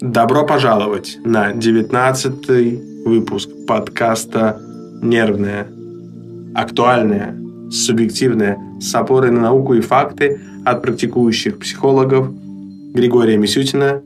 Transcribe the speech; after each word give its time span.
Добро 0.00 0.46
пожаловать 0.46 1.18
на 1.24 1.52
19 1.52 3.04
выпуск 3.04 3.48
подкаста 3.66 4.60
«Нервное». 5.02 5.66
Актуальное, 6.54 7.36
субъективное, 7.72 8.58
с 8.80 8.94
опорой 8.94 9.32
на 9.32 9.40
науку 9.40 9.74
и 9.74 9.80
факты 9.80 10.40
от 10.64 10.82
практикующих 10.82 11.58
психологов 11.58 12.30
Григория 12.94 13.36
Мисютина 13.36 14.00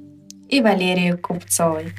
и 0.49 0.63
Валерии 0.63 1.13
Купцовой. 1.13 1.93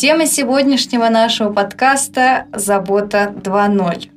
Тема 0.00 0.24
сегодняшнего 0.24 1.10
нашего 1.10 1.52
подкаста– 1.52 2.46
забота 2.54 3.34
2.0. 3.36 4.08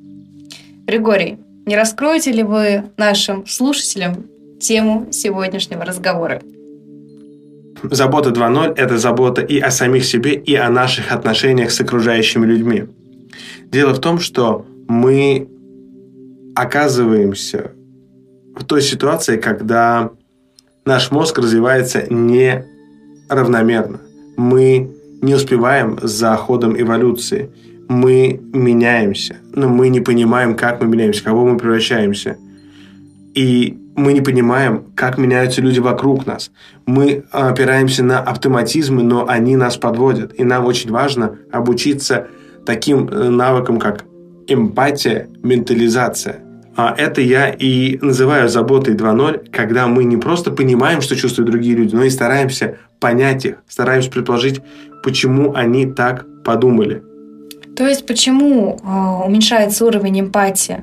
Григорий, 0.86 1.38
не 1.66 1.76
раскроете 1.76 2.32
ли 2.32 2.42
вы 2.42 2.84
нашим 2.96 3.46
слушателям 3.46 4.24
тему 4.58 5.08
сегодняшнего 5.12 5.84
разговора? 5.84 6.40
Забота 7.82 8.30
2.0– 8.30 8.72
это 8.78 8.96
забота 8.96 9.42
и 9.42 9.60
о 9.60 9.70
самих 9.70 10.06
себе, 10.06 10.32
и 10.32 10.54
о 10.54 10.70
наших 10.70 11.12
отношениях 11.12 11.70
с 11.70 11.78
окружающими 11.82 12.46
людьми. 12.46 12.84
Дело 13.70 13.92
в 13.92 13.98
том, 13.98 14.20
что 14.20 14.64
мы 14.88 15.50
оказываемся 16.56 17.72
в 18.56 18.64
той 18.64 18.80
ситуации, 18.80 19.36
когда 19.36 20.12
наш 20.86 21.10
мозг 21.10 21.36
развивается 21.36 22.06
неравномерно. 22.08 24.00
Мы 24.38 24.93
не 25.24 25.34
успеваем 25.34 25.98
за 26.02 26.36
ходом 26.36 26.80
эволюции. 26.80 27.50
Мы 27.88 28.40
меняемся, 28.52 29.36
но 29.54 29.68
мы 29.68 29.88
не 29.88 30.00
понимаем, 30.00 30.54
как 30.56 30.80
мы 30.80 30.88
меняемся, 30.88 31.24
кого 31.24 31.46
мы 31.46 31.58
превращаемся. 31.58 32.36
И 33.34 33.76
мы 33.96 34.12
не 34.12 34.20
понимаем, 34.20 34.84
как 34.94 35.18
меняются 35.18 35.60
люди 35.60 35.80
вокруг 35.80 36.26
нас. 36.26 36.50
Мы 36.86 37.24
опираемся 37.30 38.02
на 38.02 38.20
автоматизмы, 38.20 39.02
но 39.02 39.26
они 39.28 39.56
нас 39.56 39.76
подводят. 39.76 40.38
И 40.38 40.44
нам 40.44 40.64
очень 40.64 40.90
важно 40.90 41.38
обучиться 41.52 42.28
таким 42.64 43.08
э, 43.08 43.28
навыкам, 43.28 43.78
как 43.78 44.04
эмпатия, 44.46 45.28
ментализация. 45.42 46.43
А 46.76 46.94
это 46.96 47.20
я 47.20 47.50
и 47.50 47.98
называю 48.00 48.48
заботой 48.48 48.94
2.0, 48.94 49.50
когда 49.50 49.86
мы 49.86 50.04
не 50.04 50.16
просто 50.16 50.50
понимаем, 50.50 51.00
что 51.00 51.14
чувствуют 51.14 51.50
другие 51.50 51.76
люди, 51.76 51.94
но 51.94 52.04
и 52.04 52.10
стараемся 52.10 52.78
понять 52.98 53.44
их, 53.44 53.56
стараемся 53.68 54.10
предположить, 54.10 54.60
почему 55.02 55.54
они 55.54 55.86
так 55.86 56.26
подумали. 56.42 57.02
То 57.76 57.86
есть 57.86 58.06
почему 58.06 58.78
э, 58.82 59.26
уменьшается 59.26 59.84
уровень 59.84 60.20
эмпатии? 60.20 60.82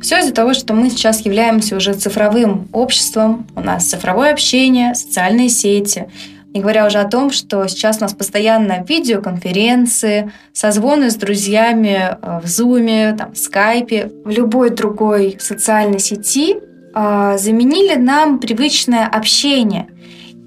Все 0.00 0.20
из-за 0.20 0.32
того, 0.32 0.54
что 0.54 0.74
мы 0.74 0.90
сейчас 0.90 1.24
являемся 1.24 1.76
уже 1.76 1.94
цифровым 1.94 2.68
обществом, 2.72 3.46
у 3.56 3.60
нас 3.60 3.88
цифровое 3.88 4.32
общение, 4.32 4.94
социальные 4.94 5.48
сети. 5.48 6.08
Не 6.54 6.60
говоря 6.60 6.86
уже 6.86 6.98
о 6.98 7.08
том, 7.08 7.30
что 7.30 7.66
сейчас 7.66 7.98
у 7.98 8.00
нас 8.02 8.14
постоянно 8.14 8.82
видеоконференции, 8.88 10.32
созвоны 10.52 11.10
с 11.10 11.16
друзьями 11.16 12.16
э, 12.20 12.40
в 12.42 12.46
Zoom, 12.46 13.16
там, 13.16 13.32
в 13.32 13.38
Скайпе, 13.38 14.10
в 14.24 14.30
любой 14.30 14.70
другой 14.70 15.36
социальной 15.40 15.98
сети 15.98 16.56
э, 16.94 17.38
заменили 17.38 17.96
нам 17.96 18.38
привычное 18.38 19.06
общение. 19.06 19.88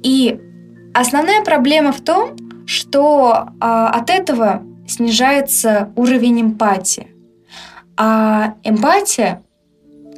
И 0.02 0.40
основная 0.96 1.44
проблема 1.44 1.92
в 1.92 2.02
том, 2.02 2.36
что 2.66 3.50
э, 3.50 3.66
от 3.66 4.10
этого 4.10 4.64
снижается 4.88 5.92
уровень 5.96 6.42
эмпатии. 6.42 7.08
А 7.96 8.56
эмпатия, 8.64 9.44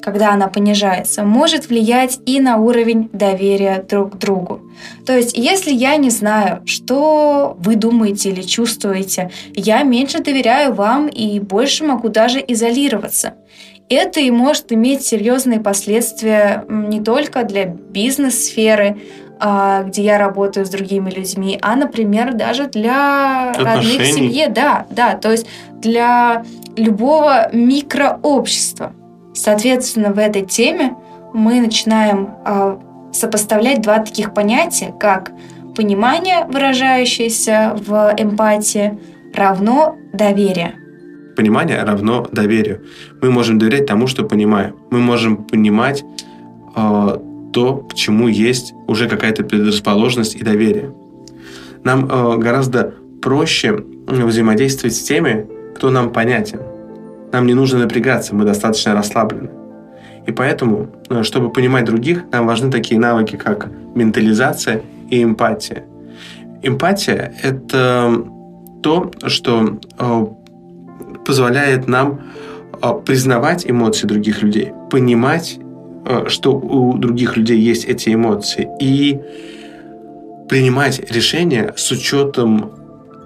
когда 0.04 0.34
она 0.34 0.50
понижается, 0.50 1.24
может 1.24 1.70
влиять 1.70 2.20
и 2.26 2.42
на 2.42 2.58
уровень 2.58 3.10
доверия 3.14 3.86
друг 3.90 4.14
к 4.14 4.18
другу. 4.18 4.60
То 5.06 5.16
есть, 5.16 5.38
если 5.38 5.72
я 5.72 5.96
не 5.96 6.10
знаю, 6.10 6.62
что 6.66 7.56
вы 7.58 7.76
думаете 7.76 8.30
или 8.30 8.42
чувствуете, 8.42 9.32
я 9.56 9.82
меньше 9.84 10.20
доверяю 10.20 10.74
вам 10.74 11.08
и 11.08 11.40
больше 11.40 11.86
могу 11.86 12.10
даже 12.10 12.44
изолироваться. 12.46 13.36
Это 13.90 14.20
и 14.20 14.30
может 14.30 14.74
иметь 14.74 15.04
серьезные 15.04 15.62
последствия 15.62 16.66
не 16.68 17.02
только 17.02 17.44
для 17.44 17.66
бизнес-сферы, 17.66 18.98
а, 19.40 19.84
где 19.84 20.04
я 20.04 20.18
работаю 20.18 20.66
с 20.66 20.70
другими 20.70 21.10
людьми, 21.10 21.60
а, 21.62 21.76
например, 21.76 22.34
даже 22.34 22.68
для 22.68 23.52
Отношений. 23.52 23.76
родных 23.76 24.02
в 24.02 24.14
семье. 24.14 24.50
Да, 24.50 24.86
да, 24.90 25.16
то 25.16 25.32
есть 25.32 25.48
для 25.80 26.44
любого 26.76 27.50
микрообщества. 27.54 28.93
Соответственно, 29.44 30.14
в 30.14 30.20
этой 30.20 30.46
теме 30.46 30.96
мы 31.34 31.60
начинаем 31.60 32.30
э, 32.46 32.78
сопоставлять 33.12 33.82
два 33.82 34.00
таких 34.00 34.34
понятия, 34.34 34.96
как 34.98 35.34
понимание, 35.76 36.46
выражающееся 36.46 37.76
в 37.86 38.16
эмпатии, 38.18 38.98
равно 39.34 39.98
доверие. 40.14 40.76
Понимание 41.36 41.84
равно 41.84 42.26
доверию. 42.32 42.86
Мы 43.22 43.32
можем 43.32 43.60
доверять 43.60 43.86
тому, 43.86 44.08
что 44.08 44.24
понимаем. 44.24 44.78
Мы 44.92 45.00
можем 45.00 45.44
понимать 45.44 46.06
э, 46.78 47.18
то, 47.52 47.76
к 47.90 47.96
чему 47.96 48.30
есть 48.30 48.74
уже 48.88 49.10
какая-то 49.10 49.44
предрасположенность 49.44 50.36
и 50.36 50.44
доверие. 50.44 50.94
Нам 51.84 52.06
э, 52.06 52.38
гораздо 52.38 52.94
проще 53.22 53.74
взаимодействовать 54.08 54.96
с 54.96 55.04
теми, 55.04 55.50
кто 55.76 55.90
нам 55.90 56.14
понятен. 56.14 56.62
Нам 57.34 57.48
не 57.48 57.56
нужно 57.56 57.80
напрягаться, 57.80 58.36
мы 58.36 58.46
достаточно 58.46 58.94
расслаблены. 58.94 59.50
И 60.28 60.32
поэтому, 60.32 60.88
э, 61.10 61.24
чтобы 61.24 61.52
понимать 61.52 61.86
других, 61.86 62.26
нам 62.32 62.46
важны 62.46 62.72
такие 62.72 63.00
навыки, 63.00 63.36
как 63.36 63.70
ментализация 63.96 64.84
и 65.10 65.24
эмпатия. 65.24 65.84
Эмпатия– 66.62 67.34
это 67.44 68.24
то, 68.84 69.12
что 69.26 69.80
э, 70.00 70.26
позволяет 71.26 71.88
нам 71.88 72.22
э, 72.82 72.94
признавать 73.04 73.70
эмоции 73.70 74.08
других 74.08 74.44
людей, 74.44 74.72
понимать, 74.90 75.60
что 76.28 76.54
у 76.54 76.98
других 76.98 77.38
людей 77.38 77.58
есть 77.58 77.86
эти 77.86 78.14
эмоции, 78.14 78.68
и 78.82 79.22
принимать 80.50 81.10
решения 81.10 81.74
с 81.78 81.90
учетом 81.92 82.72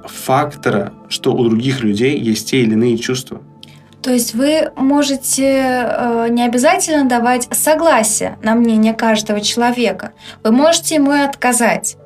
фактора, 0.06 0.94
что 1.09 1.34
у 1.34 1.44
других 1.44 1.84
людей 1.84 2.18
есть 2.19 2.51
те 2.51 2.62
или 2.62 2.74
иные 2.74 2.97
чувства. 2.97 3.41
То 4.02 4.12
есть 4.12 4.35
вы 4.35 4.72
можете 4.75 5.44
э, 5.44 6.28
не 6.30 6.44
обязательно 6.44 7.09
давать 7.09 7.47
согласие 7.52 8.38
на 8.44 8.56
мнение 8.56 8.94
каждого 8.94 9.41
человека. 9.41 10.12
Вы 10.44 10.52
можете 10.52 10.96
ему 10.96 11.13
и 11.13 11.19
отказать. 11.19 11.97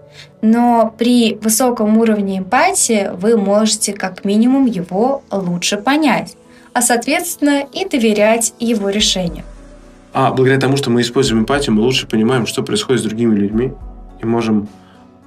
Но 0.42 0.94
при 0.98 1.36
высоком 1.36 1.98
уровне 1.98 2.40
эмпатии 2.40 3.12
вы 3.14 3.38
можете 3.38 3.94
как 3.94 4.26
минимум 4.26 4.66
его 4.66 5.22
лучше 5.32 5.78
понять, 5.78 6.36
а 6.74 6.82
соответственно 6.82 7.64
и 7.72 7.88
доверять 7.88 8.54
его 8.60 8.90
решению. 8.90 9.44
А 10.14 10.32
благодаря 10.32 10.60
тому, 10.60 10.78
что 10.78 10.90
мы 10.90 11.02
используем 11.02 11.44
эмпатию, 11.44 11.76
мы 11.76 11.84
лучше 11.84 12.08
понимаем, 12.08 12.46
что 12.46 12.64
происходит 12.64 13.02
с 13.02 13.06
другими 13.06 13.36
людьми 13.36 13.74
и 14.22 14.26
можем 14.26 14.68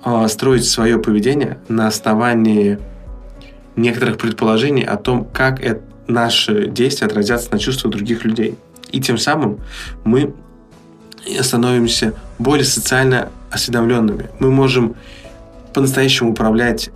э, 0.04 0.28
строить 0.28 0.66
свое 0.66 0.98
поведение 0.98 1.58
на 1.68 1.86
основании 1.86 2.78
некоторых 3.76 4.18
предположений 4.18 4.82
о 4.82 4.96
том, 4.96 5.24
как 5.24 5.60
это, 5.60 5.82
наши 6.06 6.66
действия 6.66 7.06
отразятся 7.06 7.52
на 7.52 7.58
чувствах 7.58 7.92
других 7.92 8.24
людей. 8.24 8.56
И 8.90 9.00
тем 9.00 9.18
самым 9.18 9.60
мы 10.04 10.34
становимся 11.40 12.14
более 12.38 12.64
социально 12.64 13.30
осведомленными. 13.50 14.30
Мы 14.38 14.50
можем 14.50 14.94
по-настоящему 15.72 16.32
управлять 16.32 16.90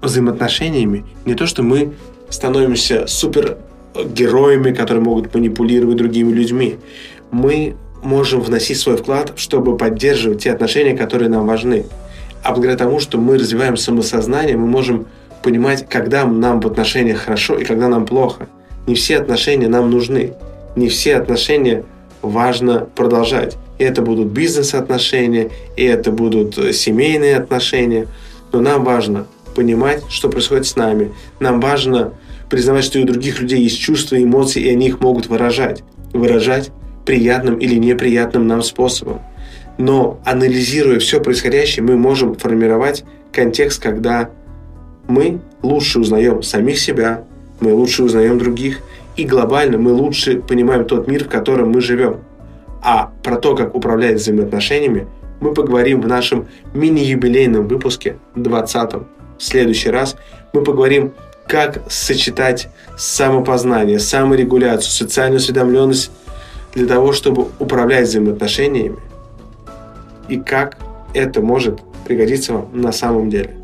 взаимоотношениями. 0.00 1.04
Не 1.24 1.34
то, 1.34 1.46
что 1.46 1.62
мы 1.62 1.94
становимся 2.30 3.06
супергероями, 3.06 4.72
которые 4.72 5.02
могут 5.02 5.34
манипулировать 5.34 5.96
другими 5.96 6.32
людьми. 6.32 6.78
Мы 7.30 7.76
можем 8.02 8.40
вносить 8.40 8.78
свой 8.78 8.96
вклад, 8.96 9.32
чтобы 9.36 9.76
поддерживать 9.76 10.42
те 10.44 10.52
отношения, 10.52 10.96
которые 10.96 11.28
нам 11.28 11.46
важны. 11.46 11.86
А 12.42 12.52
благодаря 12.52 12.78
тому, 12.78 13.00
что 13.00 13.18
мы 13.18 13.36
развиваем 13.36 13.76
самосознание, 13.76 14.56
мы 14.56 14.66
можем 14.66 15.06
понимать, 15.42 15.88
когда 15.88 16.24
нам 16.24 16.60
в 16.60 16.66
отношениях 16.66 17.18
хорошо 17.18 17.56
и 17.56 17.64
когда 17.64 17.88
нам 17.88 18.06
плохо. 18.06 18.48
Не 18.86 18.94
все 18.94 19.18
отношения 19.18 19.68
нам 19.68 19.90
нужны. 19.90 20.32
Не 20.76 20.88
все 20.88 21.16
отношения 21.16 21.84
важно 22.22 22.88
продолжать. 22.94 23.56
И 23.78 23.84
это 23.84 24.02
будут 24.02 24.28
бизнес-отношения, 24.28 25.50
и 25.76 25.84
это 25.84 26.10
будут 26.10 26.58
э, 26.58 26.72
семейные 26.72 27.36
отношения. 27.36 28.06
Но 28.52 28.60
нам 28.60 28.84
важно 28.84 29.26
понимать, 29.54 30.02
что 30.08 30.28
происходит 30.28 30.66
с 30.66 30.76
нами. 30.76 31.12
Нам 31.40 31.60
важно 31.60 32.12
признавать, 32.48 32.84
что 32.84 32.98
и 32.98 33.02
у 33.02 33.06
других 33.06 33.40
людей 33.40 33.60
есть 33.60 33.78
чувства, 33.78 34.20
эмоции, 34.20 34.62
и 34.62 34.70
они 34.70 34.88
их 34.88 35.00
могут 35.00 35.26
выражать. 35.26 35.82
Выражать 36.12 36.70
приятным 37.04 37.56
или 37.56 37.76
неприятным 37.76 38.46
нам 38.46 38.62
способом. 38.62 39.20
Но 39.78 40.20
анализируя 40.24 40.98
все 40.98 41.20
происходящее, 41.20 41.84
мы 41.84 41.96
можем 41.96 42.34
формировать 42.34 43.04
контекст, 43.32 43.80
когда 43.80 44.30
мы 45.08 45.40
лучше 45.62 45.98
узнаем 45.98 46.42
самих 46.42 46.78
себя, 46.78 47.24
мы 47.58 47.74
лучше 47.74 48.04
узнаем 48.04 48.38
других, 48.38 48.80
и 49.16 49.24
глобально 49.24 49.78
мы 49.78 49.92
лучше 49.92 50.40
понимаем 50.40 50.84
тот 50.84 51.08
мир, 51.08 51.24
в 51.24 51.28
котором 51.28 51.70
мы 51.72 51.80
живем. 51.80 52.18
А 52.82 53.10
про 53.24 53.36
то, 53.36 53.56
как 53.56 53.74
управлять 53.74 54.16
взаимоотношениями, 54.16 55.08
мы 55.40 55.52
поговорим 55.52 56.00
в 56.00 56.06
нашем 56.06 56.46
мини-юбилейном 56.74 57.66
выпуске 57.66 58.18
20-м. 58.36 59.08
В 59.38 59.42
следующий 59.42 59.90
раз 59.90 60.16
мы 60.52 60.62
поговорим, 60.62 61.12
как 61.46 61.82
сочетать 61.90 62.68
самопознание, 62.96 63.98
саморегуляцию, 63.98 64.90
социальную 64.90 65.38
осведомленность 65.38 66.10
для 66.74 66.86
того, 66.86 67.12
чтобы 67.12 67.48
управлять 67.58 68.06
взаимоотношениями 68.06 68.98
и 70.28 70.36
как 70.36 70.76
это 71.14 71.40
может 71.40 71.80
пригодиться 72.06 72.52
вам 72.52 72.68
на 72.72 72.92
самом 72.92 73.30
деле. 73.30 73.56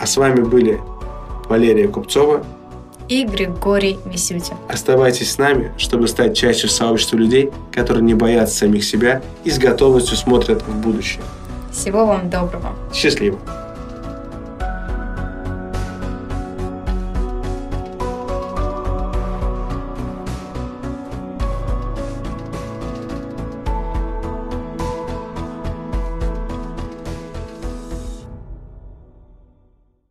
А 0.00 0.06
с 0.06 0.16
вами 0.16 0.40
были 0.40 0.80
Валерия 1.48 1.88
Купцова 1.88 2.44
и 3.08 3.24
Григорий 3.24 3.98
Мисютин. 4.04 4.56
Оставайтесь 4.68 5.32
с 5.32 5.38
нами, 5.38 5.72
чтобы 5.78 6.08
стать 6.08 6.36
частью 6.36 6.68
сообщества 6.68 7.16
людей, 7.16 7.50
которые 7.72 8.02
не 8.02 8.14
боятся 8.14 8.58
самих 8.58 8.84
себя 8.84 9.22
и 9.44 9.50
с 9.50 9.58
готовностью 9.58 10.16
смотрят 10.16 10.62
в 10.62 10.74
будущее. 10.76 11.22
Всего 11.72 12.06
вам 12.06 12.30
доброго. 12.30 12.74
Счастливо. 12.92 13.38